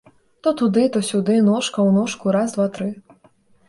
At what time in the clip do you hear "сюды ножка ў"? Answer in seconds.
1.09-2.01